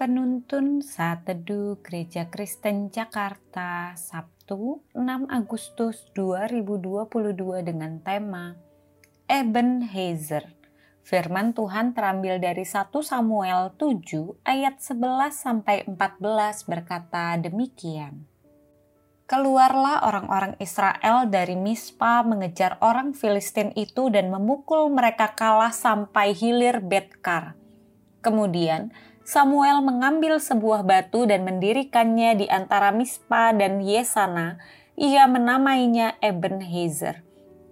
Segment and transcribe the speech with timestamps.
[0.00, 8.56] Penuntun Saat Teduh Gereja Kristen Jakarta Sabtu 6 Agustus 2022 dengan tema
[9.28, 10.56] Ebenezer.
[11.04, 15.92] Firman Tuhan terambil dari 1 Samuel 7 ayat 11 sampai 14
[16.64, 18.24] berkata demikian.
[19.28, 26.80] Keluarlah orang-orang Israel dari Mispa mengejar orang Filistin itu dan memukul mereka kalah sampai hilir
[26.80, 27.52] Betkar.
[28.24, 28.92] Kemudian
[29.30, 34.58] Samuel mengambil sebuah batu dan mendirikannya di antara Mispa dan Yesana.
[34.98, 37.22] Ia menamainya Ebenezer.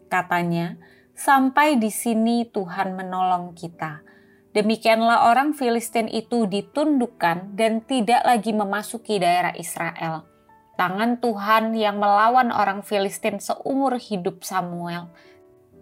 [0.06, 0.78] Katanya,
[1.18, 4.06] sampai di sini Tuhan menolong kita.
[4.54, 10.30] Demikianlah orang Filistin itu ditundukkan dan tidak lagi memasuki daerah Israel.
[10.78, 15.10] Tangan Tuhan yang melawan orang Filistin seumur hidup Samuel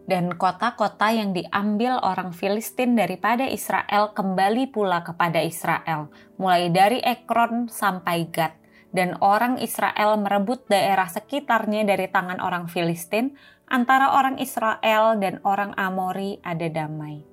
[0.07, 7.67] dan kota-kota yang diambil orang Filistin daripada Israel kembali pula kepada Israel, mulai dari Ekron
[7.67, 8.55] sampai Gad,
[8.95, 13.35] dan orang Israel merebut daerah sekitarnya dari tangan orang Filistin,
[13.67, 17.27] antara orang Israel dan orang Amori ada damai.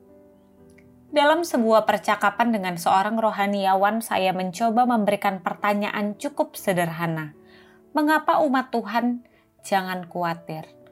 [1.13, 7.38] Dalam sebuah percakapan dengan seorang rohaniawan, saya mencoba memberikan pertanyaan cukup sederhana.
[7.94, 9.21] Mengapa umat Tuhan
[9.61, 10.82] jangan khawatir?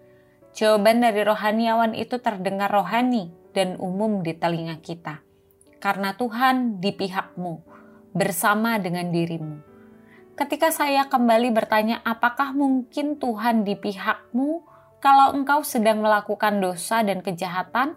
[0.52, 5.24] Jawaban dari rohaniawan itu terdengar rohani dan umum di telinga kita.
[5.80, 7.64] Karena Tuhan di pihakmu,
[8.12, 9.64] bersama dengan dirimu.
[10.36, 14.64] Ketika saya kembali bertanya, apakah mungkin Tuhan di pihakmu
[15.00, 17.96] kalau engkau sedang melakukan dosa dan kejahatan?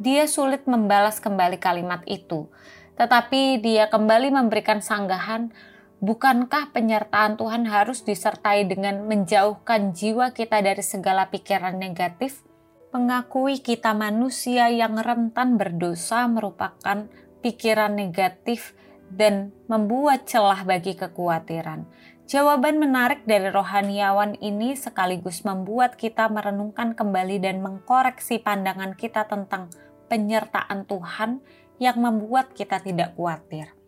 [0.00, 2.50] Dia sulit membalas kembali kalimat itu,
[2.98, 5.54] tetapi dia kembali memberikan sanggahan
[6.02, 12.42] Bukankah penyertaan Tuhan harus disertai dengan menjauhkan jiwa kita dari segala pikiran negatif?
[12.90, 17.06] Mengakui kita manusia yang rentan berdosa merupakan
[17.42, 18.74] pikiran negatif
[19.10, 21.86] dan membuat celah bagi kekhawatiran.
[22.24, 29.68] Jawaban menarik dari rohaniawan ini sekaligus membuat kita merenungkan kembali dan mengkoreksi pandangan kita tentang
[30.08, 31.44] penyertaan Tuhan
[31.76, 33.83] yang membuat kita tidak khawatir.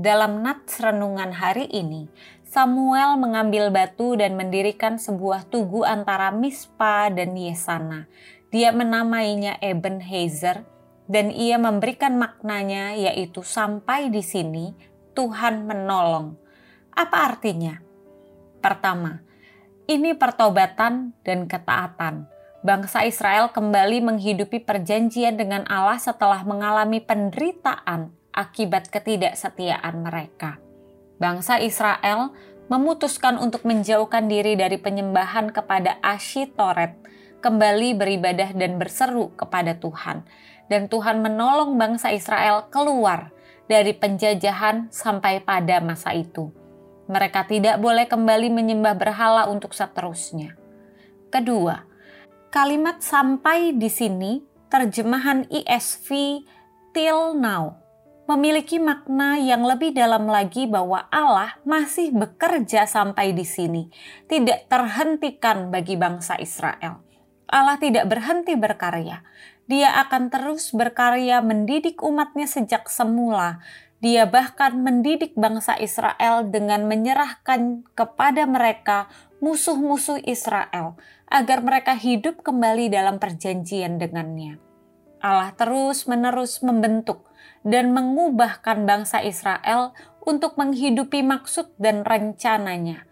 [0.00, 2.08] Dalam nats renungan hari ini,
[2.48, 8.08] Samuel mengambil batu dan mendirikan sebuah tugu antara Mispa dan Yesana.
[8.48, 10.64] Dia menamainya Ebenezer
[11.04, 14.72] dan ia memberikan maknanya yaitu sampai di sini
[15.12, 16.32] Tuhan menolong.
[16.96, 17.76] Apa artinya?
[18.64, 19.20] Pertama,
[19.84, 22.24] ini pertobatan dan ketaatan.
[22.64, 30.62] Bangsa Israel kembali menghidupi perjanjian dengan Allah setelah mengalami penderitaan akibat ketidaksetiaan mereka.
[31.20, 32.32] Bangsa Israel
[32.70, 36.94] memutuskan untuk menjauhkan diri dari penyembahan kepada Ashitoret,
[37.42, 40.22] kembali beribadah dan berseru kepada Tuhan.
[40.70, 43.34] Dan Tuhan menolong bangsa Israel keluar
[43.66, 46.54] dari penjajahan sampai pada masa itu.
[47.10, 50.54] Mereka tidak boleh kembali menyembah berhala untuk seterusnya.
[51.26, 51.82] Kedua,
[52.54, 56.08] kalimat sampai di sini terjemahan ESV
[56.94, 57.79] till now
[58.30, 63.90] memiliki makna yang lebih dalam lagi bahwa Allah masih bekerja sampai di sini,
[64.30, 67.02] tidak terhentikan bagi bangsa Israel.
[67.50, 69.26] Allah tidak berhenti berkarya.
[69.66, 73.58] Dia akan terus berkarya mendidik umatnya sejak semula.
[73.98, 79.10] Dia bahkan mendidik bangsa Israel dengan menyerahkan kepada mereka
[79.42, 80.94] musuh-musuh Israel
[81.26, 84.69] agar mereka hidup kembali dalam perjanjian dengannya.
[85.20, 87.28] Allah terus-menerus membentuk
[87.60, 89.92] dan mengubahkan bangsa Israel
[90.24, 93.04] untuk menghidupi maksud dan rencananya.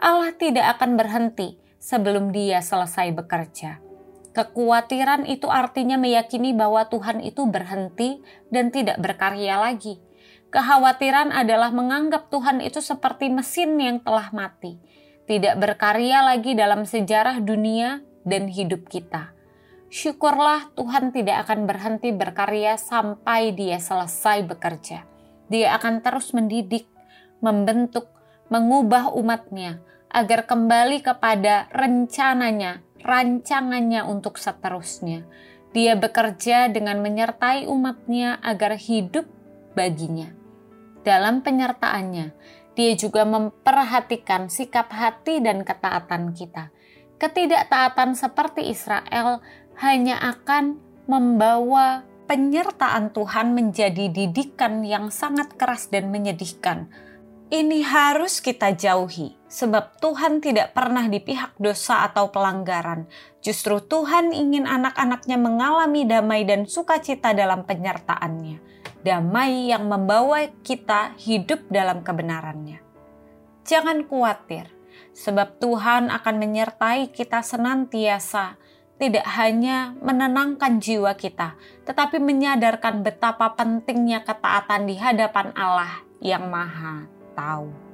[0.00, 3.76] Allah tidak akan berhenti sebelum Dia selesai bekerja.
[4.32, 10.00] Kekhawatiran itu artinya meyakini bahwa Tuhan itu berhenti dan tidak berkarya lagi.
[10.48, 14.80] Kekhawatiran adalah menganggap Tuhan itu seperti mesin yang telah mati,
[15.28, 19.39] tidak berkarya lagi dalam sejarah dunia dan hidup kita
[19.90, 25.04] syukurlah Tuhan tidak akan berhenti berkarya sampai Dia selesai bekerja.
[25.50, 26.86] Dia akan terus mendidik,
[27.42, 28.06] membentuk,
[28.48, 35.26] mengubah umatnya agar kembali kepada rencananya, rancangannya untuk seterusnya.
[35.70, 39.26] Dia bekerja dengan menyertai umatnya agar hidup
[39.74, 40.34] baginya.
[41.06, 42.34] Dalam penyertaannya,
[42.74, 46.74] dia juga memperhatikan sikap hati dan ketaatan kita.
[47.20, 49.44] Ketidaktaatan seperti Israel
[49.80, 50.76] hanya akan
[51.08, 56.92] membawa penyertaan Tuhan menjadi didikan yang sangat keras dan menyedihkan.
[57.50, 63.10] Ini harus kita jauhi, sebab Tuhan tidak pernah di pihak dosa atau pelanggaran.
[63.42, 68.70] Justru Tuhan ingin anak-anaknya mengalami damai dan sukacita dalam penyertaannya.
[69.00, 72.84] damai yang membawa kita hidup dalam kebenarannya.
[73.64, 74.68] Jangan khawatir,
[75.16, 78.60] sebab Tuhan akan menyertai kita senantiasa,
[79.00, 81.56] tidak hanya menenangkan jiwa kita,
[81.88, 87.89] tetapi menyadarkan betapa pentingnya ketaatan di hadapan Allah yang Maha Tahu.